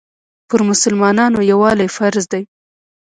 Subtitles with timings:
[0.49, 2.43] پر مسلمانانو یووالی فرض دی.